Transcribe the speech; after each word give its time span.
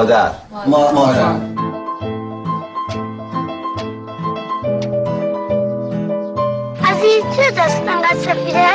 مادر. 0.00 0.30
ما 0.66 0.92
مادر. 0.92 1.32
عزیز 6.84 7.22
چه 7.36 7.50
دست 7.50 7.82
انقدر 7.88 8.16
سفیده؟ 8.18 8.66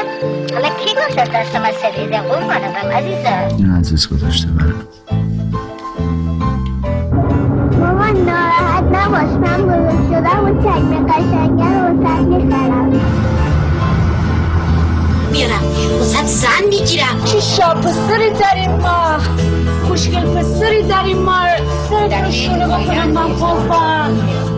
حالا 0.54 0.70
کی 0.70 0.96
گفت 0.96 1.18
دست 1.34 1.56
من 1.56 1.72
سفیده؟ 1.72 2.18
قربانه 2.18 2.74
برم 2.74 2.92
عزیزم. 2.92 3.56
این 3.58 3.72
عزیز 3.72 4.10
گذاشته 4.10 4.48
برم. 4.48 4.88
مامان 7.80 8.18
ناراحت 8.18 8.84
نباش. 8.84 9.30
من 9.30 9.62
بزرگ 9.64 10.08
شدم 10.10 10.46
و 10.46 10.62
چکمه 10.62 11.14
قشنگه 11.14 11.70
رو 11.80 12.04
وسط 12.04 12.26
می‌خرم 12.26 13.02
میرم 15.32 15.64
وسط 16.02 16.26
زن 16.26 16.66
می‌گیرم. 16.70 17.24
چه 17.26 17.40
شاپستری 17.40 18.30
داریم 18.30 18.72
ما؟ 18.72 19.18
خوشگل 19.96 20.20
پسری 20.20 20.84
داریم 20.84 21.18
ما 21.18 21.42
سرتون 21.90 22.32
شونه 22.32 22.68
بکنم 22.68 23.12
من 23.12 23.34
خوبم 23.34 24.12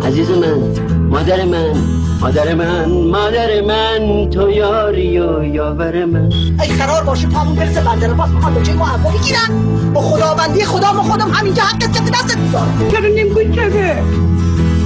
عزیز 0.08 0.30
من 0.32 0.62
مادر 1.10 1.46
من 1.46 1.74
مادر 2.22 2.56
من 2.56 2.86
مادر 3.12 3.62
من 3.62 4.30
تو 4.30 4.50
یاری 4.50 5.20
و 5.20 5.44
یاور 5.44 6.06
من. 6.06 6.32
ای 6.62 6.68
قرار 6.80 7.04
باشه 7.04 7.28
پامون 7.28 7.56
برسه 7.56 7.82
بندر 7.82 8.14
باز 8.14 8.30
می‌خواد 8.30 8.54
به 8.54 8.74
ما 8.74 8.86
عفو 8.86 9.10
بگیرن. 9.10 9.50
با 9.94 10.02
خداوندی 10.02 10.64
خدا 10.64 10.94
ما 10.94 11.04
خودم 11.04 11.32
همینجا 11.32 11.64
حق 11.64 11.80
کسی 11.80 12.12
دستت 12.12 12.38
می‌ذارم 12.38 12.88
چرا 12.92 13.00
نمیگوی 13.00 13.56
چه 13.56 13.72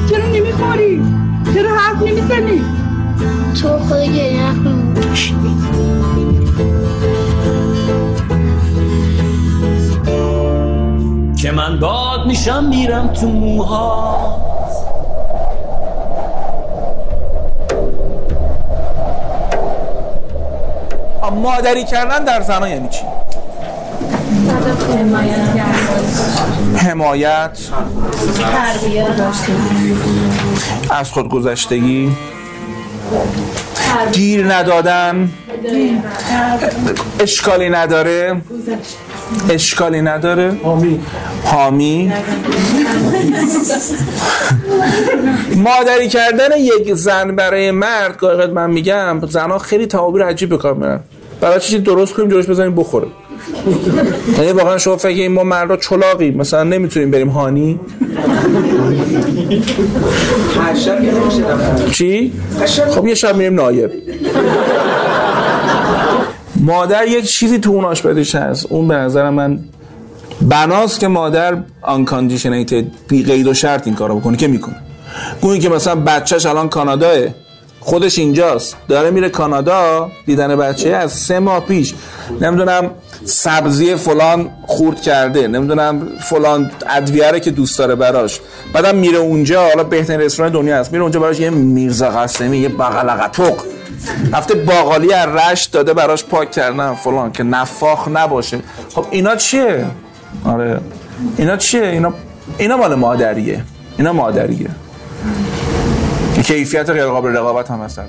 چرا 0.09 0.25
نمی‌خوری؟ 0.25 1.01
چرا 1.53 1.75
حرف 1.75 2.01
نمی‌زنی؟ 2.01 2.61
تو 3.61 3.67
خود 3.79 3.97
گریه 3.97 4.41
که 11.41 11.51
من 11.51 11.79
باد 11.79 12.25
میشم 12.27 12.63
میرم 12.63 13.07
تو 13.07 13.27
موها. 13.27 14.37
مادری 21.31 21.85
کردن 21.85 22.23
در 22.23 22.41
زنان 22.41 22.69
یعنی 22.69 22.89
چی؟ 22.89 23.03
حمایت. 26.77 27.59
از 30.89 31.11
خودگذشتگی. 31.11 32.15
گیر 34.11 34.53
ندادن. 34.53 35.31
اشکالی 37.19 37.69
نداره. 37.69 38.41
اشکالی 39.49 40.01
نداره؟ 40.01 40.51
حامی. 41.43 42.11
مادری 45.55 46.07
کردن 46.09 46.57
یک 46.57 46.93
زن 46.93 47.35
برای 47.35 47.71
مرد 47.71 48.19
که 48.19 48.27
من 48.27 48.69
میگم 48.71 49.21
زنها 49.29 49.57
خیلی 49.57 49.85
تعابیر 49.85 50.23
عجیب 50.23 50.49
به 50.49 50.57
کار 50.57 50.73
میرن 50.73 50.99
برای 51.41 51.59
چیزی 51.59 51.79
درست 51.79 52.13
کنیم 52.13 52.29
جلوش 52.29 52.45
بزنیم 52.45 52.75
بخوره 52.75 53.07
یعنی 54.37 54.51
واقعا 54.51 54.77
شما 54.77 54.97
فکر 54.97 55.27
ما 55.27 55.43
مردا 55.43 55.77
چلاقی 55.77 56.31
مثلا 56.31 56.63
نمی‌تونیم 56.63 57.11
بریم 57.11 57.29
هانی. 57.29 57.79
چی؟ 61.91 62.33
خب 62.89 63.07
یه 63.07 63.15
شب 63.15 63.35
میریم 63.35 63.55
نایب. 63.55 63.91
مادر 66.61 67.07
یک 67.07 67.25
چیزی 67.25 67.59
تو 67.59 67.71
اون 67.71 67.85
آشپزیش 67.85 68.35
هست. 68.35 68.65
اون 68.69 68.87
به 68.87 68.95
نظر 68.95 69.29
من 69.29 69.59
بناست 70.41 70.99
که 70.99 71.07
مادر 71.07 71.57
unconditioned 71.81 72.83
بی 73.07 73.23
قید 73.23 73.47
و 73.47 73.53
شرط 73.53 73.87
این 73.87 73.95
کارو 73.95 74.19
بکنه. 74.19 74.37
که 74.37 74.47
می‌کنه؟ 74.47 74.75
گویی 75.41 75.59
که 75.59 75.69
مثلا 75.69 75.95
بچهش 75.95 76.45
الان 76.45 76.69
کاناداست 76.69 77.17
خودش 77.79 78.19
اینجاست. 78.19 78.77
داره 78.87 79.11
میره 79.11 79.29
کانادا 79.29 80.09
دیدن 80.25 80.55
بچه 80.55 80.89
از 80.89 81.11
سه 81.11 81.39
ماه 81.39 81.65
پیش. 81.65 81.93
نمی‌دونم 82.41 82.89
سبزی 83.25 83.95
فلان 83.95 84.49
خورد 84.67 85.01
کرده. 85.01 85.47
نمی‌دونم 85.47 86.07
فلان 86.19 86.71
ادویه 86.89 87.39
که 87.39 87.51
دوست 87.51 87.79
داره 87.79 87.95
براش. 87.95 88.39
بعدم 88.73 88.95
میره 88.95 89.17
اونجا 89.17 89.67
حالا 89.67 89.83
بهترین 89.83 90.21
رستوران 90.21 90.51
دنیا 90.51 90.77
هست. 90.77 90.91
میره 90.91 91.03
اونجا 91.03 91.19
براش 91.19 91.39
یه 91.39 91.49
میرزا 91.49 92.09
قاسمی 92.09 92.57
یه 92.57 92.69
بغلقتق 92.69 93.55
هفته 94.33 94.53
باقالی 94.55 95.13
از 95.13 95.29
رشت 95.29 95.71
داده 95.71 95.93
براش 95.93 96.23
پاک 96.23 96.51
کردن 96.51 96.93
فلان 96.93 97.31
که 97.31 97.43
نفاخ 97.43 98.07
نباشه. 98.07 98.59
خب 98.95 99.05
اینا 99.11 99.35
چیه؟ 99.35 99.85
آره. 100.45 100.79
اینا 101.37 101.57
چیه؟ 101.57 101.83
اینا 101.83 102.13
اینا 102.57 102.77
مال 102.77 102.95
مادریه. 102.95 103.63
اینا 103.97 104.13
مادریه. 104.13 104.69
که 106.35 106.43
کیفیت 106.43 106.89
غیر 106.89 107.05
قابل 107.05 107.29
رقابت 107.29 107.71
هم 107.71 107.81
هست. 107.81 107.99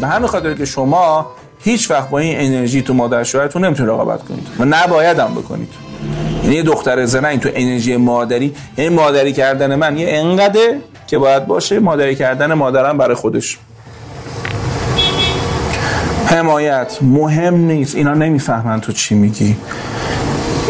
به 0.00 0.06
همین 0.06 0.28
خاطر 0.28 0.54
که 0.54 0.64
شما 0.64 1.26
هیچ 1.58 1.90
وقت 1.90 2.10
با 2.10 2.18
این 2.18 2.40
انرژی 2.40 2.82
تو 2.82 2.94
مادر 2.94 3.24
شوهرتون 3.24 3.64
نمی‌تونید 3.64 3.92
رقابت 3.92 4.24
کنید. 4.24 4.48
و 4.58 4.64
نباید 4.64 5.18
هم 5.18 5.34
بکنید. 5.34 5.68
یعنی 6.46 6.56
یه 6.56 6.62
دختر 6.62 7.04
زنه 7.04 7.36
تو 7.36 7.48
انرژی 7.54 7.96
مادری 7.96 8.54
یعنی 8.78 8.94
مادری 8.94 9.32
کردن 9.32 9.74
من 9.74 9.98
یه 9.98 10.08
انقدر 10.08 10.74
که 11.06 11.18
باید 11.18 11.46
باشه 11.46 11.78
مادری 11.78 12.14
کردن 12.14 12.54
مادرم 12.54 12.98
برای 12.98 13.14
خودش. 13.14 13.58
حمایت 16.26 16.98
مهم 17.02 17.54
نیست. 17.54 17.94
اینا 17.94 18.14
نمی‌فهمن 18.14 18.80
تو 18.80 18.92
چی 18.92 19.14
میگی. 19.14 19.56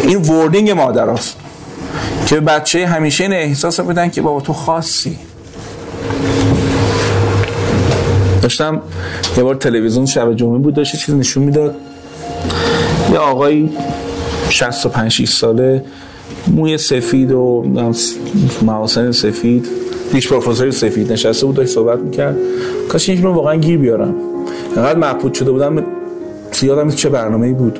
این 0.03 0.23
وردینگ 0.23 0.71
مادر 0.71 1.09
هست. 1.09 1.37
که 2.27 2.41
بچه 2.41 2.87
همیشه 2.87 3.25
این 3.25 3.33
احساس 3.33 3.81
بدن 3.81 4.11
که 4.11 4.23
بابا 4.23 4.41
تو 4.41 4.53
خاصی. 4.53 5.19
داشتم 8.43 8.83
یه 9.37 9.43
بار 9.43 9.55
تلویزیون 9.55 10.07
شب 10.07 10.35
جمعه 10.35 10.59
بود 10.59 10.75
داشت 10.75 10.97
چیز 10.97 11.15
نشون 11.15 11.43
می‌داد. 11.43 11.75
یه 13.13 13.19
آقای 13.19 13.71
65 14.57 15.11
6 15.11 15.29
ساله. 15.29 15.85
موی 16.49 16.79
سفید 16.79 17.33
و 17.33 17.65
محاسن 18.63 19.13
سفید 19.13 19.67
دیش 20.13 20.29
پروفسوری 20.29 20.73
سفید 20.73 21.13
نشسته 21.13 21.47
بود 21.47 21.55
داشت 21.57 21.75
صحبت 21.75 21.99
می‌کرد. 21.99 22.37
کاش 22.89 23.09
یک 23.09 23.25
واقعا 23.25 23.57
گیر 23.57 23.79
بیارم. 23.79 24.15
انقدر 24.77 24.99
محبود 24.99 25.35
شده 25.35 25.51
بودم 25.51 25.85
یادم 26.63 26.91
چه 26.91 27.09
برنامه 27.09 27.47
ای 27.47 27.53
بود. 27.53 27.79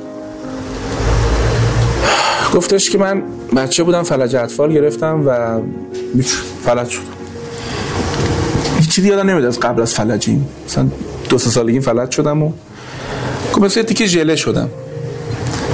گفتش 2.53 2.89
که 2.89 2.97
من 2.97 3.23
بچه 3.55 3.83
بودم 3.83 4.03
فلج 4.03 4.35
اطفال 4.35 4.73
گرفتم 4.73 5.23
و 5.27 5.59
فلج 6.63 6.89
شدم 6.89 7.03
هیچ 8.79 8.89
چیزی 8.89 9.07
یادم 9.07 9.45
از 9.45 9.59
قبل 9.59 9.81
از 9.81 9.93
فلجیم. 9.93 10.47
مثلا 10.67 10.87
دو 11.29 11.37
سه 11.37 11.49
سالگی 11.49 11.79
فلج 11.79 12.11
شدم 12.11 12.43
و 12.43 12.51
خب 13.51 13.65
مثلا 13.65 13.83
تیکه 13.83 14.05
ژله 14.05 14.35
شدم. 14.35 14.69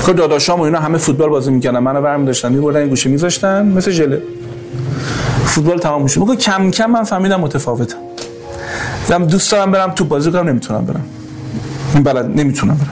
خب 0.03 0.15
داداشام 0.15 0.59
و 0.59 0.63
اینا 0.63 0.79
همه 0.79 0.97
فوتبال 0.97 1.29
بازی 1.29 1.51
می‌کنن 1.51 1.79
منو 1.79 2.01
برمی 2.01 2.25
داشتن 2.25 2.51
میبردن 2.51 2.79
این 2.79 2.89
گوشه 2.89 3.09
میذاشتن 3.09 3.65
مثل 3.65 3.91
ژله. 3.91 4.21
فوتبال 5.45 5.77
تمام 5.77 6.03
میشه 6.03 6.19
موقع 6.19 6.35
کم 6.35 6.71
کم 6.71 6.85
من 6.85 7.03
فهمیدم 7.03 7.39
متفاوتم. 7.39 7.97
دم 9.09 9.25
دوست 9.25 9.51
دارم 9.51 9.71
برم 9.71 9.91
تو 9.91 10.03
بازی 10.03 10.31
کنم 10.31 10.49
نمی‌تونم 10.49 10.85
برم. 10.85 11.05
بلد 12.03 12.39
نمی‌تونم 12.39 12.77
برم. 12.77 12.91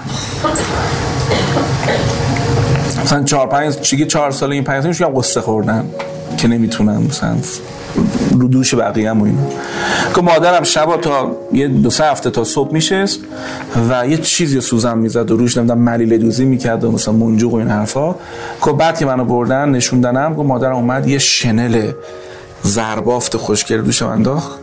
مثلا 3.03 3.23
چهار 3.23 3.47
پنج 3.47 3.79
چیگه 3.79 4.05
چهار 4.05 4.31
ساله 4.31 4.55
این 4.55 4.63
پنج 4.63 4.83
سالش 4.83 5.01
قصه 5.01 5.41
خوردن. 5.41 5.85
که 6.37 6.47
نمی‌تونم 6.47 7.03
مثلا 7.03 7.35
رو 8.31 8.47
دوش 8.47 8.75
بقیه 8.75 9.11
و 9.11 9.23
اینا. 9.23 9.41
که 10.15 10.21
مادرم 10.21 10.63
شبا 10.63 10.97
تا 10.97 11.37
یه 11.53 11.67
دو 11.67 11.89
سه 11.89 12.03
هفته 12.03 12.29
تا 12.29 12.43
صبح 12.43 12.73
میشست 12.73 13.19
و 13.89 14.07
یه 14.07 14.17
چیزی 14.17 14.61
سوزن 14.61 14.97
می‌زد 14.97 15.31
و 15.31 15.37
روش 15.37 15.57
نمی‌دونم 15.57 15.81
ملیله 15.81 16.17
دوزی 16.17 16.45
می‌کرد 16.45 16.83
و 16.83 16.91
مثلا 16.91 17.13
منجوق 17.13 17.53
و 17.53 17.55
این 17.55 17.67
حرفا. 17.67 18.15
که 18.65 18.71
بعد 18.71 18.99
که 18.99 19.05
منو 19.05 19.25
بردن 19.25 19.69
نشوندنم 19.69 20.35
که 20.35 20.41
مادرم 20.41 20.75
اومد 20.75 21.07
یه 21.07 21.17
شنل 21.17 21.91
زربافت 22.63 23.37
خوشگل 23.37 23.81
دوشم 23.81 24.07
انداخت. 24.07 24.59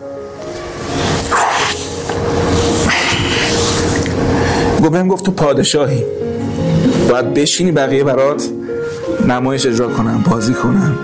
گفت 4.81 4.91
بهم 4.91 5.09
گفت 5.09 5.25
تو 5.25 5.33
پادشاهی. 5.33 6.05
باید 7.11 7.35
بشینی 7.35 7.73
بقیه 7.73 8.05
برات 8.05 8.43
نمایش 9.29 9.67
اجرا 9.67 9.89
کنم 9.89 10.25
بازی 10.31 10.55
کنم 10.55 10.99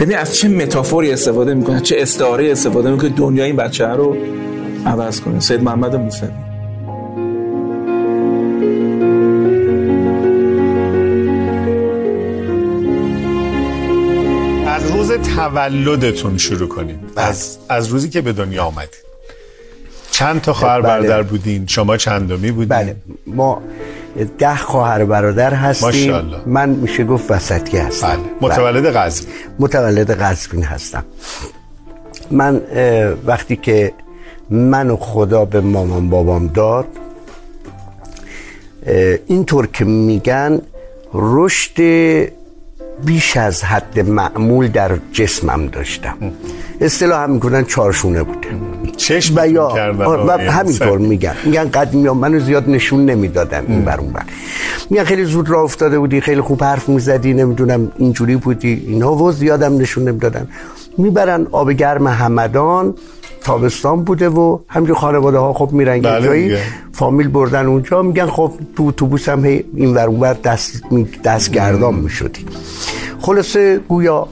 ببین 0.00 0.18
از 0.18 0.36
چه 0.36 0.48
متافوری 0.48 1.12
استفاده 1.12 1.54
می‌کنه؟ 1.54 1.80
چه 1.80 1.96
استعاره 1.98 2.52
استفاده 2.52 2.90
می‌کنه 2.90 3.08
دنیا 3.08 3.44
این 3.44 3.56
بچه 3.56 3.86
رو 3.86 4.16
عوض 4.86 5.20
کنه؟ 5.20 5.40
سید 5.40 5.62
محمد 5.62 5.96
موسوی. 5.96 6.28
از 14.66 14.90
روز 14.90 15.12
تولدتون 15.12 16.38
شروع 16.38 16.68
کنیم. 16.68 16.98
از 17.16 17.58
از 17.68 17.88
روزی 17.88 18.08
که 18.08 18.20
به 18.20 18.32
دنیا 18.32 18.64
آمدید 18.64 19.08
چند 20.10 20.40
تا 20.40 20.52
خواهر 20.52 20.80
بله. 20.80 20.88
برادر 20.88 21.22
بودین؟ 21.22 21.66
شما 21.66 21.96
چندمی 21.96 22.50
بودین؟ 22.50 22.68
بله. 22.68 22.96
ما 23.26 23.62
ده 24.38 24.56
خواهر 24.56 25.04
برادر 25.04 25.54
هستیم. 25.54 25.88
ماشاءالله. 25.88 26.38
من 26.46 26.68
میشه 26.68 27.04
گفت 27.04 27.30
وسطی 27.30 27.78
هستم. 27.78 28.06
بله. 28.40 28.50
متولد 28.50 28.96
قزوین. 28.96 29.34
متولد 29.58 30.10
قزوین 30.10 30.64
هستم. 30.64 31.04
من 32.30 32.60
وقتی 33.26 33.56
که 33.56 33.92
منو 34.50 34.96
خدا 34.96 35.44
به 35.44 35.60
مامان 35.60 36.10
بابام 36.10 36.46
داد 36.46 36.86
اینطور 39.26 39.66
که 39.66 39.84
میگن 39.84 40.60
رشد 41.14 41.80
بیش 43.04 43.36
از 43.36 43.64
حد 43.64 44.00
معمول 44.00 44.68
در 44.68 44.90
جسمم 45.12 45.66
داشتم. 45.66 46.16
اصطلاح 46.80 47.22
هم 47.22 47.30
می‌کنن 47.30 47.64
چارشونه 47.64 48.22
بوده. 48.22 48.48
چشم 48.96 49.34
و 49.36 49.48
یا 49.48 49.72
کردن 49.74 50.04
آه، 50.04 50.26
و 50.26 50.30
همینطور. 50.30 50.98
میگن. 50.98 51.34
میگن 51.44 51.64
قدیمی 51.64 52.06
ها 52.08 52.14
منو 52.14 52.40
زیاد 52.40 52.70
نشون 52.70 53.04
نمی‌دادن 53.04 53.64
این 53.68 53.84
بر 53.84 54.00
اون 54.00 54.12
بر. 54.12 54.22
میگن 54.90 55.04
خیلی 55.04 55.24
زود 55.24 55.50
راه 55.50 55.62
افتاده 55.64 55.98
بودی 55.98 56.20
خیلی 56.20 56.40
خوب 56.40 56.64
حرف 56.64 56.88
می‌زدی 56.88 57.34
نمی‌دونم 57.34 57.92
اینجوری 57.96 58.36
بودی. 58.36 58.84
اینا 58.86 59.14
و 59.14 59.32
زیادم 59.32 59.78
نشون 59.78 60.08
نمی‌دادن. 60.08 60.48
می‌برن 60.98 61.46
آب 61.52 61.72
گرم 61.72 62.06
همدان 62.06 62.94
تابستان 63.44 64.04
بوده 64.04 64.28
و 64.28 64.58
همینجور 64.68 64.96
خانواده 64.96 65.38
ها 65.38 65.52
خب 65.52 65.72
میرن 65.72 65.96
یه 65.96 66.02
بله 66.02 66.26
جایی. 66.26 66.56
فامیل 66.92 67.28
بردن 67.28 67.66
اونجا 67.66 68.02
میگن 68.02 68.26
خب 68.26 68.52
تو 68.76 68.86
اتوبوس 68.86 69.28
هم 69.28 69.42
این 69.42 69.94
ور 69.94 70.06
اون 70.06 70.32
دست 70.32 70.82
دست 71.24 71.50
گردان 71.50 71.94
می‌شدی 71.94 72.46
خلاصه 73.20 73.78
گویا 73.78 74.28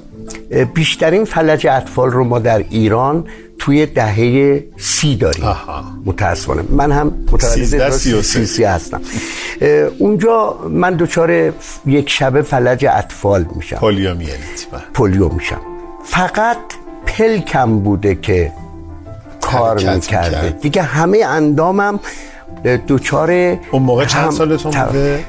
بیشترین 0.75 1.25
فلج 1.25 1.67
اطفال 1.67 2.11
رو 2.11 2.25
ما 2.25 2.38
در 2.38 2.58
ایران 2.58 3.25
توی 3.58 3.87
دهه 3.87 4.64
سی 4.76 5.17
داریم 5.17 5.44
آها. 5.44 5.85
متاسفانه 6.05 6.62
من 6.70 6.93
هم 6.93 7.06
متولد 7.32 7.55
سی 7.55 7.67
سه. 7.67 7.76
1333 7.76 8.70
هستم 8.70 9.00
اونجا 9.99 10.58
من 10.70 10.94
دچار 10.97 11.53
یک 11.87 12.11
شبه 12.11 12.43
فلج 12.43 12.87
اطفال 12.91 13.47
میشم 13.56 13.76
بله. 13.76 13.91
پولیو 14.94 15.29
میشم 15.29 15.61
فقط 16.05 16.58
پلکم 17.06 17.79
بوده 17.79 18.14
که 18.14 18.53
کار 19.46 19.75
می‌کرده 19.75 20.43
می‌کرد. 20.43 20.60
دیگه 20.60 20.82
همه 20.82 21.25
اندامم 21.26 22.00
دوچار 22.87 23.31
اون 23.70 23.82
موقع 23.82 24.04
چند 24.04 24.31
سالتون 24.31 24.72
بوده؟ 24.72 25.25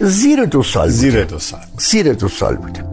زیر 0.00 0.44
دو 0.44 0.62
سال 0.62 0.88
زیر 0.88 1.12
بوده. 1.12 1.24
دو 1.24 1.38
سال 1.38 1.60
زیر 1.78 2.12
دو 2.12 2.28
سال 2.28 2.56
بوده 2.56 2.84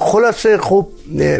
خلاصه 0.00 0.58
خب 0.58 0.86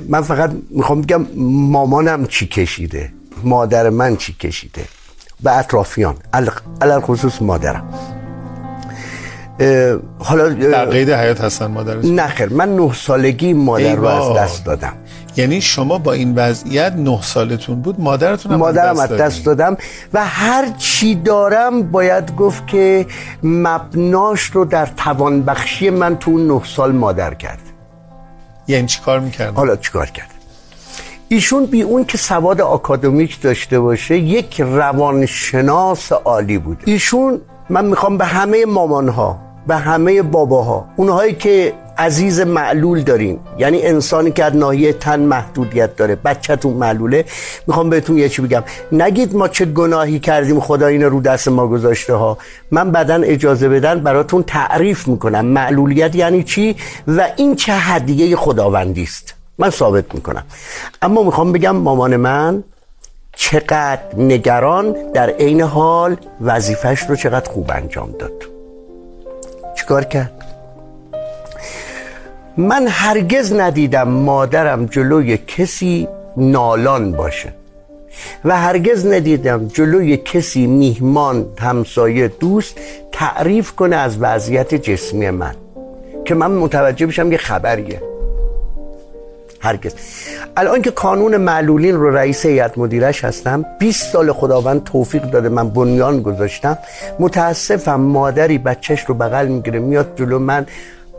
من 0.09 0.23
فقط 0.23 0.51
می‌خوام 0.71 1.01
بگم 1.01 1.27
مامانم 1.37 2.27
چی 2.27 2.47
کشیده 2.47 3.13
مادر 3.45 3.91
من 3.91 4.17
چی 4.17 4.33
کشیده؟ 4.33 4.85
به 5.41 5.57
اطرافیان 5.59 6.17
علل 6.81 7.01
خصوص 7.01 7.43
مادرم. 7.43 7.89
اه، 9.61 9.99
حالا 10.19 10.49
در 10.49 10.85
قید 10.85 11.11
حیات 11.11 11.41
هستن 11.41 11.67
مادرش 11.67 12.05
نه 12.05 12.27
خیر 12.27 12.49
من 12.53 12.77
نه 12.77 12.93
سالگی 12.95 13.53
مادر 13.53 13.95
رو 13.95 14.07
از. 14.07 14.37
دست 14.37 14.65
دادم. 14.65 14.93
یعنی 15.37 15.61
شما 15.61 15.99
با 15.99 16.13
این 16.13 16.35
وضعیت 16.35 16.93
نه 16.93 17.23
سالتون 17.23 17.83
بود 17.83 18.01
مادرتون 18.01 18.53
هم 18.53 18.59
مادرم 18.59 18.99
از. 18.99 19.09
دست 19.09 19.45
دادم 19.45 19.77
و 20.13 20.25
هر 20.27 20.69
چی 20.79 21.15
دارم 21.15 21.83
باید 21.83 22.37
گفت 22.37 22.67
که 22.67 23.07
مبناش 23.43 24.43
رو 24.43 24.65
در 24.65 24.87
توانبخشی 24.87 25.91
من 25.91 26.19
تو 26.19 26.39
نه 26.39 26.63
سال 26.65 26.93
مادر 26.93 27.35
کرد. 27.35 27.61
یعنی 28.69 28.87
چی 28.87 29.01
کار 29.01 29.21
می‌کرد 29.21 29.55
حالا 29.55 29.77
چیکار 29.77 30.07
کرد؟ 30.07 30.32
ایشون 31.33 31.67
بی 31.67 31.83
اون 31.83 32.05
که 32.05 32.19
سواد 32.19 32.61
آکادمیک 32.61 33.41
داشته 33.41 33.81
باشه 33.81 34.19
یک 34.19 34.61
روانشناس 34.61 36.13
عالی 36.13 36.59
بود 36.59 36.83
ایشون 36.85 37.41
من 37.71 37.85
می‌خوام 37.85 38.19
به 38.19 38.25
همه 38.25 38.65
مامانها 38.65 39.39
به 39.67 39.77
همه 39.77 40.23
باباها 40.23 40.85
اونهایی 40.97 41.35
که 41.35 41.73
عزیز 41.99 42.41
معلول 42.41 43.03
دارین 43.03 43.41
یعنی 43.59 43.83
انسانی 43.83 44.31
که 44.31 44.45
از 44.45 44.57
ناحیه 44.57 44.93
تن 44.93 45.21
محدودیت 45.21 45.97
داره 45.97 46.17
بچهتون 46.17 46.73
معلوله 46.73 47.25
می‌خوام 47.67 47.91
بهتون 47.91 48.19
یه 48.19 48.29
چی 48.29 48.43
بگم. 48.43 48.65
نگید 48.93 49.37
ما 49.37 49.49
چه 49.49 49.65
گناهی 49.65 50.19
کردیم 50.19 50.61
خدا 50.61 50.87
اینو 50.87 51.09
رو 51.09 51.21
دست 51.21 51.49
ما 51.49 51.67
گذاشته 51.67 52.15
ها 52.15 52.39
من 52.71 52.91
بعدا 52.91 53.15
اجازه 53.15 53.69
بدن 53.69 54.01
براتون 54.01 54.43
تعریف 54.43 55.09
می‌کنم. 55.09 55.45
معلولیت 55.45 56.15
یعنی 56.15 56.43
چی؟ 56.43 56.77
و 57.09 57.29
این 57.37 57.57
چه 57.57 57.73
هدیه 57.73 58.37
خداوندی 58.37 59.03
است. 59.03 59.42
من 59.59 59.71
ثابت 59.71 60.15
می‌کنم. 60.15 60.45
اما 61.03 61.23
می‌خوام 61.23 61.53
بگم 61.53 61.77
مامان 61.77 62.17
من 62.17 62.65
چقدر 63.37 64.03
نگران 64.17 65.13
در 65.15 65.31
عین 65.31 65.61
حال 65.61 66.17
وظیفش 66.41 67.03
رو 67.03 67.17
چقدر 67.17 67.51
خوب 67.51 67.71
انجام 67.75 68.13
داد. 68.13 68.33
چیکار 69.75 70.05
کرد؟ 70.05 70.33
من 72.57 72.87
هرگز 72.87 73.53
ندیدم 73.53 74.09
مادرم 74.09 74.87
جلوی 74.87 75.37
کسی 75.37 76.09
نالان 76.37 77.13
باشه 77.13 77.53
و 78.45 78.57
هرگز 78.57 79.07
ندیدم 79.07 79.69
جلوی 79.69 80.17
کسی 80.17 80.67
میهمان 80.67 81.47
همسایه 81.59 82.29
دوست 82.29 82.79
تعریف 83.13 83.73
کنه 83.73 83.97
از 83.97 84.19
وضعیت 84.21 84.75
جسمی 84.75 85.31
من 85.31 85.55
که 86.25 86.35
من 86.35 86.51
متوجه 86.51 87.07
بشم 87.07 87.33
یه 87.33 87.39
خبریه. 87.39 88.12
هرگز. 89.63 89.93
الان 90.57 90.83
که 90.83 90.91
قانون 90.91 91.37
معلولین 91.37 91.97
رو 91.97 92.17
رئیس 92.17 92.47
هیئت 92.47 92.79
مدیرش 92.79 93.25
هستم 93.25 93.65
20 93.79 94.13
سال 94.13 94.33
خداوند 94.33 94.85
توفیق 94.85 95.23
داده 95.23 95.49
من 95.49 95.69
بنیان 95.69 96.23
گذاشتم. 96.23 96.79
متاسفم 97.19 98.01
مادری 98.01 98.59
بچهش 98.59 99.05
رو 99.05 99.15
بغل 99.15 99.47
می‌گیره 99.47 99.79
میاد 99.79 100.13
جلو 100.17 100.39
من. 100.39 100.67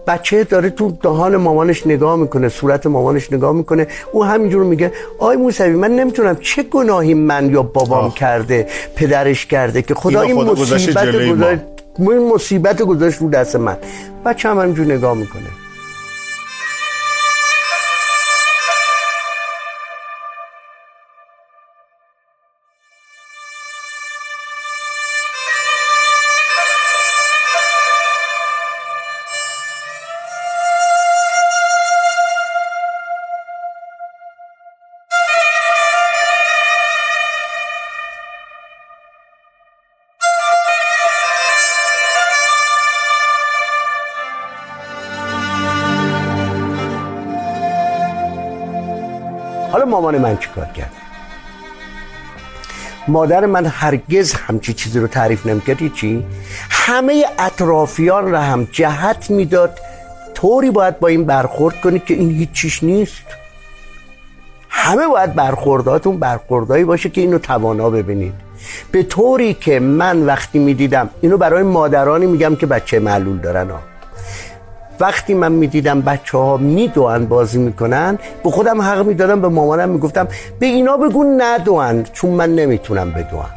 بچه 0.08 0.44
داره 0.44 0.70
تو 0.70 0.92
دهان 1.02 1.38
مامانش 1.38 1.88
نگاه 1.88 2.16
می‌کنه 2.16 2.50
صورت 2.50 2.86
مامانش 2.88 3.34
نگاه 3.34 3.54
می‌کنه. 3.54 3.88
او 4.12 4.26
همینجور 4.26 4.64
میگه 4.64 4.92
آی 5.20 5.36
موسوی 5.36 5.70
من 5.70 5.92
نمی‌تونم 5.92 6.36
چه 6.36 6.64
گناهی 6.64 7.14
من 7.14 7.50
یا 7.50 7.64
بابام 7.64 8.06
آه. 8.06 8.16
کرده 8.16 8.68
پدرش 8.96 9.46
کرده 9.46 9.82
که 9.82 9.94
خدا 9.94 10.22
این 10.22 10.36
مصیبت. 10.36 10.60
گذاشت 10.60 10.98
مصیبت 12.34 12.82
گذاشت 12.82 13.22
رو 13.22 13.30
دست 13.30 13.56
من. 13.56 13.78
بچه 14.26 14.50
هم 14.50 14.60
همینجور 14.60 14.86
نگاه 14.86 15.14
می‌کنه. 15.14 15.63
مامان 50.04 50.22
من 50.22 50.38
چیکار 50.38 50.66
کرد؟ 50.66 50.92
مادر 53.08 53.46
من 53.46 53.66
هرگز 53.66 54.34
همچی 54.34 54.74
چیزی 54.74 55.00
رو 55.00 55.08
تعریف 55.08 55.46
نمی‌کرد 55.46 55.94
چی؟ 55.94 56.26
همه 56.70 57.26
اطرافیان 57.40 58.32
را 58.32 58.42
هم 58.42 58.68
جهت 58.72 59.30
می‌داد 59.30 59.80
طوری 60.34 60.72
باید 60.72 61.00
با 61.00 61.08
این 61.08 61.24
برخورد 61.24 61.82
کنید 61.82 62.06
که 62.06 62.14
این 62.14 62.32
هیچ 62.32 62.52
چیش 62.52 62.84
نیست. 62.84 63.26
همه 64.70 65.08
باید 65.08 65.34
برخورداتون 65.36 66.18
برخوردایی 66.18 66.84
باشه 66.84 67.10
که 67.10 67.22
اینو 67.22 67.38
توانا 67.38 67.90
ببینید. 67.90 68.34
به 68.92 69.04
طوری 69.04 69.54
که 69.54 69.80
من 69.80 70.26
وقتی 70.26 70.60
می‌دیدم 70.60 71.10
اینو 71.22 71.38
برای 71.38 71.64
مادرانی 71.64 72.26
میگم 72.26 72.56
که 72.56 72.66
بچه 72.66 73.00
معلول 73.00 73.38
دارن 73.38 73.70
ها. 73.70 73.80
وقتی 75.00 75.34
من 75.34 75.52
می‌دیدم 75.52 76.02
بچه 76.02 76.38
ها 76.38 76.58
میدوان 76.58 77.26
بازی 77.26 77.58
می‌کنن 77.58 78.20
به 78.44 78.52
خودم 78.52 78.82
حق 78.82 79.06
می‌دادم 79.06 79.42
به 79.42 79.48
مامانم 79.48 79.90
می‌گفتم 79.90 80.28
به 80.60 80.66
اینا 80.66 80.98
بگو 80.98 81.24
ندوان 81.38 82.04
چون 82.04 82.32
من 82.32 82.56
نمی‌تونم 82.56 83.12
بدوم. 83.12 83.50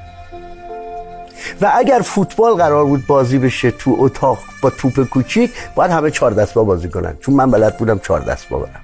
و 1.61 1.73
اگر 1.75 2.01
فوتبال 2.05 2.55
قرار 2.55 2.85
بود 2.85 3.07
بازی 3.07 3.39
بشه 3.39 3.71
تو 3.71 3.97
اتاق 3.99 4.39
با 4.63 4.71
توپ 4.71 5.05
کوچیک 5.05 5.51
باید 5.75 5.91
همه 5.91 6.11
چهار 6.11 6.31
دست 6.31 6.55
با 6.55 6.65
بازی 6.65 6.89
کنن 6.89 7.17
چون 7.21 7.35
من 7.35 7.51
بلد 7.51 7.77
بودم 7.77 7.99
چهار 7.99 8.21
دست 8.21 8.49
با 8.49 8.59
برم. 8.59 8.81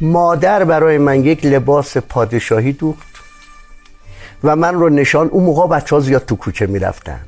مادر 0.00 0.64
برای 0.64 0.98
من 0.98 1.24
یک 1.24 1.46
لباس 1.46 1.96
پادشاهی 1.96 2.72
دوخت 2.72 3.08
و 4.44 4.56
من 4.56 4.74
رو 4.74 4.88
نشان 4.88 5.28
اون 5.28 5.44
موقع 5.44 5.66
بچه 5.76 5.96
ها 5.96 6.00
زیاد 6.00 6.24
تو 6.24 6.36
کوچه 6.36 6.66
می‌رفتن. 6.66 7.20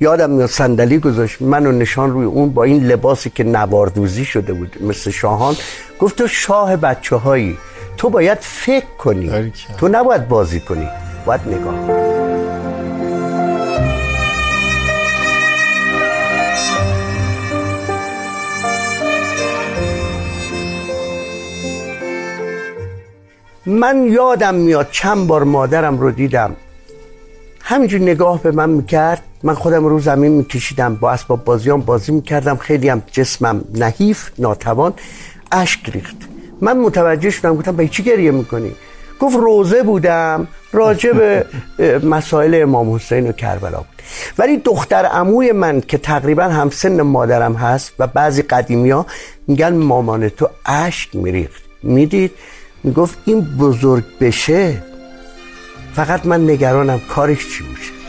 یادم 0.00 0.30
میاد 0.30 0.50
صندلی 0.50 0.98
گذاشت 0.98 1.42
منو 1.42 1.72
نشان 1.72 2.10
روی 2.12 2.24
اون 2.24 2.50
با 2.50 2.64
این 2.64 2.86
لباسی 2.86 3.30
که 3.30 3.44
نواردوزی 3.44 4.24
شده 4.24 4.52
بود 4.52 4.76
مثل 4.80 5.10
شاهان. 5.10 5.56
گفت 6.00 6.18
تو 6.18 6.26
شاه 6.26 6.76
بچه 6.76 7.16
هایی 7.16 7.58
تو 7.96 8.10
باید 8.10 8.38
فکر 8.40 8.86
کنی. 8.98 9.52
تو 9.78 9.88
نباید 9.88 10.28
بازی 10.28 10.60
کنی. 10.60 10.88
باید 11.26 11.40
نگاه. 11.46 11.74
من 23.66 24.06
یادم 24.06 24.54
میاد 24.54 24.88
چند 24.90 25.26
بار 25.26 25.44
مادرم 25.44 25.98
رو 25.98 26.10
دیدم. 26.10 26.56
همینجور 27.60 28.00
نگاه 28.00 28.42
به 28.42 28.50
من 28.50 28.70
می‌کرد. 28.70 29.22
من 29.44 29.54
خودم 29.54 29.84
رو 29.84 30.00
زمین 30.00 30.32
میکشیدم 30.32 30.94
با 30.94 31.10
اسباب 31.10 31.44
بازیام 31.44 31.80
بازی 31.80 32.12
می‌کردم. 32.12 32.56
خیلی 32.56 32.88
هم 32.88 33.02
جسمم 33.12 33.64
نحیف 33.74 34.30
ناتوان 34.38 34.94
اشک 35.52 35.88
ریخت. 35.88 36.16
من 36.60 36.78
متوجه 36.78 37.30
شدم 37.30 37.56
گفتم 37.56 37.76
به 37.76 37.88
چی 37.88 38.02
گریه 38.02 38.30
می‌کنی؟ 38.30 38.72
گفت 39.20 39.36
روزه 39.36 39.82
بودم 39.82 40.48
راجع 40.72 41.12
به 41.12 41.46
مسائل 42.02 42.62
امام 42.62 42.94
حسین 42.94 43.28
و 43.28 43.32
کربلا 43.32 43.78
بود. 43.78 44.02
ولی 44.38 44.56
دختر 44.56 45.04
عموی 45.04 45.52
من 45.52 45.80
که 45.80 45.98
تقریبا 45.98 46.44
هم 46.44 46.70
سن 46.70 47.02
مادرم 47.02 47.54
هست 47.54 47.92
و 47.98 48.06
بعضی 48.06 48.42
قدیمی 48.42 48.90
ها 48.90 49.06
میگن 49.46 49.74
مامان 49.74 50.28
تو 50.28 50.48
اشک 50.66 51.16
میریخت. 51.16 51.62
می‌دید؟ 51.82 52.30
می‌گفت 52.84 53.18
این 53.24 53.40
بزرگ 53.40 54.04
بشه 54.20 54.82
فقط 55.94 56.26
من 56.26 56.50
نگرانم 56.50 57.00
کارش 57.08 57.38
چی 57.38 57.64
میشه 57.70 58.03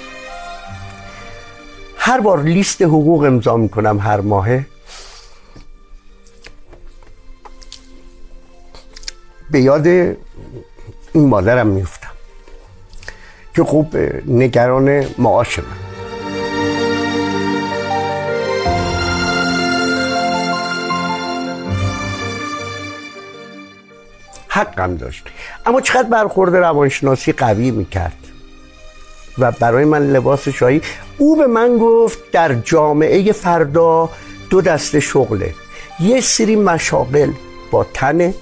هر 2.07 2.19
بار 2.19 2.43
لیست 2.43 2.81
حقوق 2.81 3.23
امضا 3.23 3.57
می‌کنم 3.57 3.99
هر 3.99 4.21
ماهه. 4.21 4.65
به 9.51 9.61
یاد 9.61 9.87
این 9.87 10.17
مادرم 11.15 11.67
میفتم 11.67 12.11
که 13.55 13.63
خوب 13.63 13.97
نگران 14.27 15.05
معاش 15.17 15.59
من. 15.59 15.65
حقم 24.47 24.95
داشت. 24.95 25.25
اما 25.65 25.81
چقدر 25.81 26.09
برخورد 26.09 26.55
روانشناسی 26.55 27.31
قوی 27.31 27.71
می‌کرد. 27.71 28.24
و 29.39 29.51
برای 29.51 29.85
من 29.85 30.07
لباس 30.11 30.49
شاهی. 30.49 30.81
او 31.17 31.35
به 31.35 31.47
من 31.47 31.77
گفت 31.77 32.31
در 32.31 32.53
جامعه 32.53 33.31
فردا 33.31 34.09
دو 34.49 34.61
دسته 34.61 34.99
شغله. 34.99 35.53
یه 35.99 36.21
سری 36.21 36.55
مشاقل 36.55 37.31
با 37.71 37.85
تن 37.93 38.33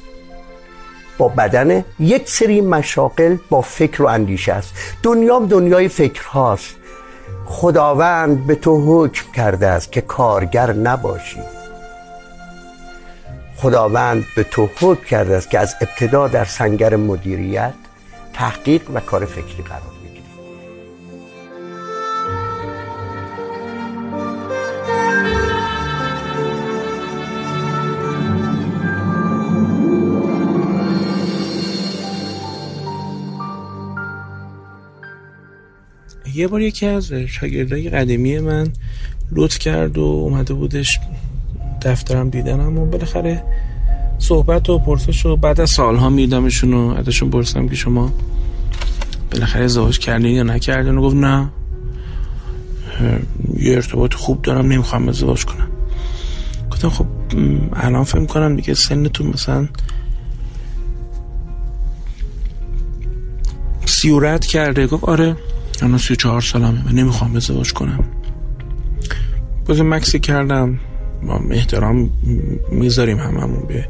با 1.17 1.27
بدنه. 1.27 1.85
یک 1.99 2.29
سری 2.29 2.61
مشاقل 2.61 3.37
با 3.49 3.61
فکر 3.61 4.03
و 4.03 4.07
اندیشه 4.07 4.53
است. 4.53 4.73
دنیام 5.03 5.47
دنیای 5.47 5.87
فکر 5.87 6.27
هاست 6.27 6.75
خداوند 7.45 8.47
به 8.47 8.55
تو 8.55 9.03
حکم 9.05 9.31
کرده 9.31 9.67
است 9.67 9.91
که 9.91 10.01
کارگر 10.01 10.73
نباشی. 10.73 11.39
خداوند 13.57 14.25
به 14.35 14.43
تو 14.43 14.69
حکم 14.79 15.03
کرده 15.03 15.35
است 15.35 15.49
که 15.49 15.59
از 15.59 15.75
ابتدا 15.81 16.27
در 16.27 16.45
سنگر 16.45 16.95
مدیریت 16.95 17.73
تحقیق 18.33 18.81
و 18.93 18.99
کار 18.99 19.25
فکری 19.25 19.63
قرار 19.63 19.92
یه 36.33 36.47
بار 36.47 36.61
یکی 36.61 36.85
از 36.85 37.13
شاگردای 37.13 37.89
قدیمی 37.89 38.39
من 38.39 38.67
لطف 39.31 39.59
کرد 39.59 39.97
و 39.97 40.01
اومده 40.01 40.53
بودش 40.53 40.99
دفترم 41.81 42.29
دیدنم 42.29 42.77
و 42.77 42.85
بالاخره 42.85 43.43
صحبت 44.19 44.69
و 44.69 44.79
پرسش 44.79 45.25
و 45.25 45.35
بعد 45.35 45.61
از 45.61 45.69
سالها 45.69 46.09
میدمشون 46.09 46.73
و 46.73 46.95
ازشون 46.97 47.29
پرسیدم 47.29 47.67
که 47.69 47.75
شما 47.75 48.13
بالاخره 49.31 49.63
ازدواج 49.63 49.99
کردین 49.99 50.35
یا 50.35 50.43
نکردین؟ 50.43 50.97
و 50.97 51.01
گفت 51.01 51.15
نه. 51.15 51.49
یه 53.57 53.75
ارتباط 53.75 54.13
خوب 54.13 54.41
دارم 54.41 54.67
نمی‌خوام 54.67 55.09
ازدواج 55.09 55.45
کنم. 55.45 55.67
گفتم 56.71 56.89
خب 56.89 57.05
الان 57.73 58.03
فهم 58.03 58.25
کنم 58.25 58.55
دیگه 58.55 58.73
سنتون 58.73 59.27
مثلا 59.27 59.67
سی 63.85 64.09
و 64.09 64.19
رد 64.19 64.45
کرده. 64.45 64.87
گفت 64.87 65.03
آره. 65.03 65.35
الان 65.81 65.97
سی 65.97 66.13
و 66.13 66.15
چهار 66.15 66.41
سالمه. 66.41 66.83
و 66.85 66.89
نمی‌خوام 66.89 67.35
ازدواج 67.35 67.73
کنم. 67.73 68.05
باز 69.65 69.81
مکسی 69.81 70.19
کردم. 70.19 70.79
ما 71.21 71.41
احترام 71.51 72.09
می‌ذاریم 72.71 73.17
هممون 73.17 73.67
به 73.67 73.87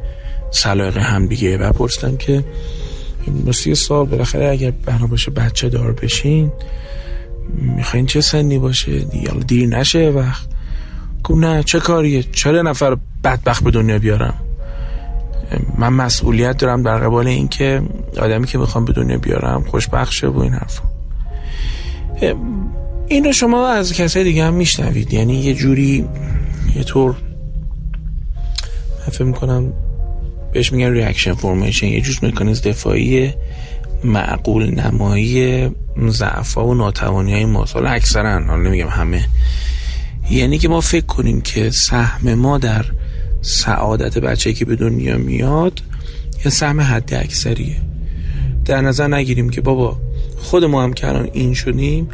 سلایق 0.51 0.97
هم 0.97 1.27
دیگه. 1.27 1.57
و 1.57 1.71
پرسیدم 1.71 2.17
که 2.17 2.43
با 3.45 3.51
سی 3.51 3.75
سال 3.75 4.05
بالاخره 4.05 4.49
اگر 4.49 4.71
بنا 4.71 5.07
باشه 5.07 5.31
بچه 5.31 5.69
دار 5.69 5.93
بشین 5.93 6.51
می‌خواین 7.75 8.05
چه 8.05 8.21
سنی 8.21 8.59
باشه؟ 8.59 8.99
دیگه 8.99 9.29
حالا 9.29 9.43
دیر 9.43 9.69
نشه 9.69 10.09
وقت. 10.09 10.47
گفت 11.23 11.39
نه 11.39 11.63
چه 11.63 11.79
کاریه؟ 11.79 12.23
چرا 12.23 12.61
نفر 12.61 12.97
بدبخت 13.23 13.63
به 13.63 13.71
دنیا 13.71 13.99
بیارم؟ 13.99 14.35
من 15.77 15.89
مسئولیت 15.89 16.57
دارم 16.57 16.83
در 16.83 16.97
قبال 16.97 17.27
این 17.27 17.47
که 17.47 17.81
آدمی 18.21 18.47
که 18.47 18.57
می‌خوام 18.57 18.85
به 18.85 18.93
دنیا 18.93 19.17
بیارم 19.17 19.63
خوشبخت 19.63 20.11
شه 20.11 20.27
و 20.27 20.39
این 20.39 20.53
حرفا. 20.53 20.92
این 23.07 23.25
رو 23.25 23.31
شما 23.31 23.67
از 23.67 23.93
کسای 23.93 24.23
دیگه 24.23 24.43
هم 24.43 24.53
میشنوید. 24.53 25.13
یعنی 25.13 25.35
یه 25.35 25.53
جوری 25.53 26.05
یه 26.75 26.83
طور 26.83 27.15
فکر 29.11 29.23
می‌کنم 29.23 29.73
بهش 30.53 30.71
میگن 30.71 30.91
reaction 30.91 31.33
formation 31.33 31.87
یه 31.87 32.01
جور 32.01 32.19
مکانیزم 32.23 32.69
دفاعی 32.69 33.33
معقول 34.03 34.79
نمایی 34.79 35.69
ضعفا 36.09 36.67
و 36.67 36.73
ناتوانی 36.73 37.33
های 37.33 37.45
ما. 37.45 37.65
حالا 37.73 37.89
اکثرا 37.89 38.45
حالا 38.45 38.55
نمیگم 38.55 38.87
همه. 38.87 39.25
یعنی 40.29 40.57
که 40.57 40.67
ما 40.67 40.81
فکر 40.81 41.05
کنیم 41.05 41.41
که 41.41 41.69
سهم 41.69 42.33
ما 42.33 42.57
در 42.57 42.85
سعادت 43.41 44.17
بچه 44.17 44.53
که 44.53 44.65
به 44.65 44.75
دنیا 44.75 45.17
میاد 45.17 45.81
یه 46.45 46.51
سهم 46.51 46.81
حد 46.81 47.13
اکثریه 47.13 47.75
در 48.65 48.81
نظر 48.81 49.07
نگیریم 49.07 49.49
که 49.49 49.61
بابا 49.61 49.97
خود 50.43 50.63
ما 50.63 50.83
هم 50.83 50.93
که 50.93 51.07
الان 51.07 51.29
این 51.33 51.53
شدیم 51.53 52.09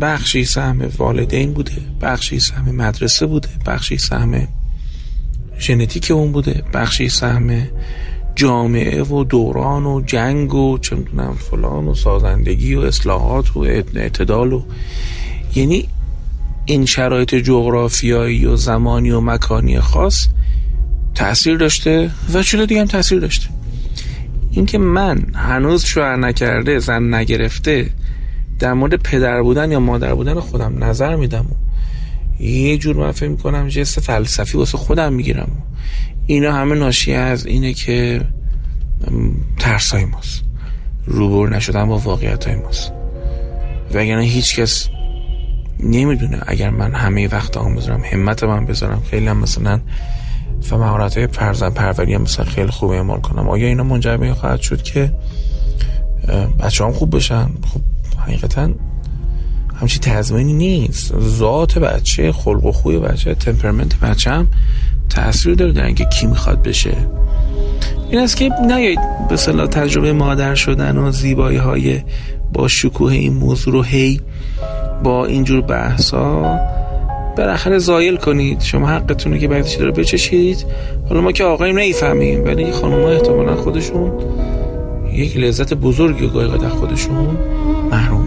بخشی 0.00 0.44
سهم 0.44 0.90
والدین 0.98 1.52
بوده 1.52 1.72
بخشی 2.02 2.40
سهم 2.40 2.74
مدرسه 2.74 3.26
بوده 3.26 3.48
بخشی 3.66 3.98
سهم 3.98 4.48
ژنتیک 5.58 6.10
اون 6.10 6.32
بوده 6.32 6.62
بخشی 6.74 7.08
سهم 7.08 7.68
جامعه 8.34 9.02
و 9.02 9.24
دوران 9.24 9.86
و 9.86 10.00
جنگ 10.00 10.54
و 10.54 10.78
چه 10.78 10.96
می‌دونم 10.96 11.34
فلان 11.34 11.88
و 11.88 11.94
سازندگی 11.94 12.74
و 12.74 12.80
اصلاحات 12.80 13.56
و 13.56 13.60
اعتدال 13.60 14.52
و 14.52 14.62
یعنی 15.54 15.88
این 16.64 16.86
شرایط 16.86 17.34
جغرافیایی 17.34 18.46
و 18.46 18.56
زمانی 18.56 19.10
و 19.10 19.20
مکانی 19.20 19.80
خاص 19.80 20.28
تاثیر 21.14 21.56
داشته 21.56 22.10
و 22.32 22.42
چیز 22.42 22.60
دیگه 22.60 22.80
هم 22.80 22.86
تاثیر 22.86 23.20
داشته. 23.20 23.55
اینکه 24.56 24.78
من 24.78 25.18
هنوز 25.34 25.84
شوهر 25.84 26.16
نکرده 26.16 26.78
زن 26.78 27.14
نگرفته 27.14 27.90
در 28.58 28.72
مورد 28.72 28.94
پدر 28.94 29.42
بودن 29.42 29.72
یا 29.72 29.80
مادر 29.80 30.14
بودن 30.14 30.40
خودم 30.40 30.84
نظر 30.84 31.16
میدم. 31.16 31.46
و 32.40 32.42
یه 32.42 32.78
جور 32.78 32.96
من 32.96 33.12
فکر 33.12 33.28
می‌کنم 33.28 33.68
جست 33.68 34.00
فلسفی 34.00 34.58
واسه 34.58 34.78
خودم 34.78 35.12
می‌گیرم. 35.12 35.48
اینا 36.26 36.52
همه 36.52 36.74
ناشی 36.74 37.12
از 37.12 37.46
اینه 37.46 37.72
که 37.74 38.20
ترسای 39.58 40.04
ماست. 40.04 40.42
روبر 41.06 41.56
نشدن 41.56 41.84
با 41.84 41.98
واقعیت 41.98 42.46
های 42.46 42.56
ماست. 42.56 42.92
وگرنه 43.94 44.24
هیچ 44.24 44.60
کس 44.60 44.88
نمی‌دونه 45.80 46.40
اگر 46.46 46.70
من 46.70 46.94
همه 46.94 47.28
وقت 47.28 47.58
بذارم 47.58 48.02
همت 48.12 48.44
من 48.44 48.66
بذارم. 48.66 49.02
خیلی 49.10 49.26
هم 49.26 49.36
مثلا 49.36 49.80
و 50.72 50.78
مهارت 50.78 51.16
های 51.16 51.26
فرزن 51.26 51.70
پروری 51.70 52.14
هم 52.14 52.22
مثلا 52.22 52.44
خیلی 52.44 52.70
خوب 52.70 52.90
اعمال 52.90 53.20
کنم. 53.20 53.48
آیا 53.48 53.66
اینا 53.66 53.82
منجر 53.82 54.16
به 54.16 54.34
خواهد 54.34 54.60
شد 54.60 54.82
که 54.82 55.12
بچه 56.60 56.84
هم 56.84 56.92
خوب 56.92 57.16
بشن؟ 57.16 57.44
خب 57.44 57.80
حقیقتا 58.18 58.70
همچی 59.80 59.98
تضمینی 59.98 60.52
نیست. 60.52 61.14
ذات 61.20 61.78
بچه 61.78 62.32
خلق 62.32 62.64
و 62.64 62.72
خوی 62.72 62.98
بچه 62.98 63.34
تمپرمنت 63.34 64.00
بچه 64.00 64.30
هم 64.30 64.48
تاثیر 65.08 65.54
داره 65.54 65.72
در 65.72 65.86
اینکه 65.86 66.04
کی 66.04 66.26
می‌خواد 66.26 66.62
بشه. 66.62 66.96
این 68.10 68.20
است 68.20 68.36
که 68.36 68.50
نیایید 68.66 68.98
به 69.28 69.36
صلاح 69.36 69.66
تجربه 69.66 70.12
مادر 70.12 70.54
شدن 70.54 70.96
و 70.96 71.10
زیبایی 71.10 71.58
های 71.58 72.02
با 72.52 72.68
شکوه 72.68 73.12
این 73.12 73.32
موضوع 73.32 73.72
رو 73.72 73.82
هی 73.82 74.20
با 75.02 75.26
اینجور 75.26 75.60
بحثا 75.60 76.58
بالاخره 77.36 77.78
زایل 77.78 78.16
کنید. 78.16 78.60
شما 78.60 78.86
حقتونه 78.86 79.38
که 79.38 79.48
بعدش 79.48 79.80
رو 79.80 79.92
بچشید. 79.92 80.66
حالا 81.08 81.20
ما 81.20 81.32
که 81.32 81.44
آقاییم 81.44 81.78
نمی‌فهمیم 81.78 82.44
ولی 82.44 82.72
خانم 82.72 83.02
ها 83.02 83.08
احتمالا 83.08 83.56
خودشون 83.56 84.12
یک 85.12 85.36
لذت 85.36 85.74
بزرگی 85.74 86.28
گاهی 86.28 86.50
از 86.50 86.72
خودشون 86.72 87.36
محروم 87.90 88.25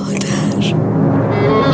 مادر 0.00 1.69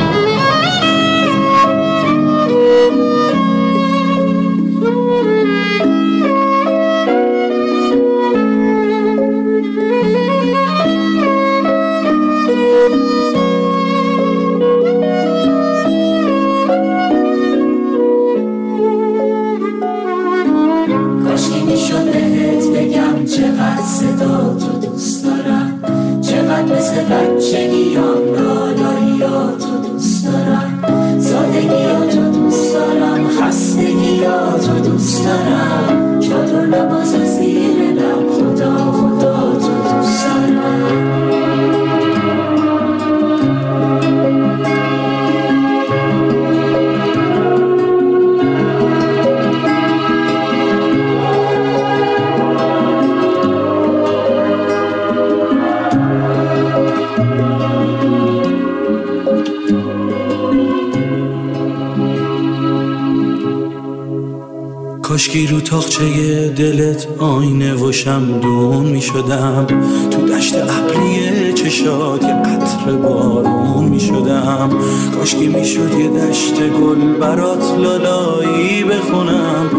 دلت 66.57 67.07
آینه 67.19 67.75
و 67.75 67.93
شمدون 67.93 68.87
می 68.87 69.03
شدم 69.03 69.67
تو 70.11 70.27
دشت 70.27 70.57
ابری 70.57 71.53
چشات 71.53 72.23
یه 72.23 72.35
قطر 72.35 72.93
بارون 72.93 73.85
می 73.85 74.01
شدم 74.01 74.71
کاشکی 75.15 75.49
می 75.49 75.65
شد 75.65 75.99
یه 75.99 76.09
دشت 76.09 76.55
گل 76.55 77.19
برات 77.21 77.79
لالایی 77.79 78.85
بخونم. 78.85 79.71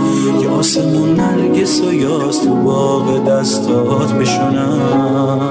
یه 0.42 0.50
آسمون 0.50 1.16
نرگس 1.16 1.82
و 1.82 1.94
یاس 1.94 2.38
تو 2.38 2.56
باغ 2.56 3.26
دستات 3.26 4.14
بشونم 4.14 5.48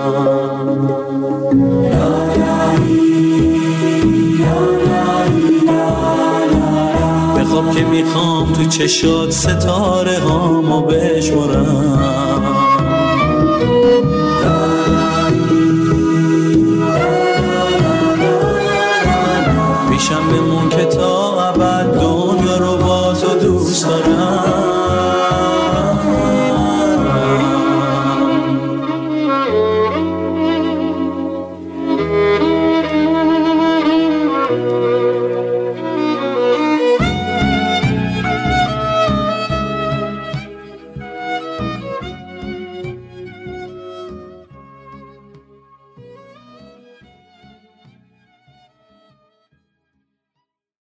بخواب 7.47 7.75
که 7.77 7.85
می‌خوام 7.85 8.53
تو 8.53 8.65
چشات 8.65 9.31
ستاره 9.31 10.19
هامو 10.19 10.83
بشمرم 10.83 12.43
پیشم 19.91 20.29
بمون 20.29 20.69